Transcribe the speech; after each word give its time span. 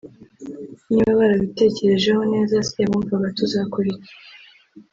Niba 0.91 1.11
barabitekerejeho 1.19 2.21
neza 2.33 2.55
se 2.69 2.79
bumvaga 2.89 3.27
tuzakora 3.37 3.87
iki 3.95 4.11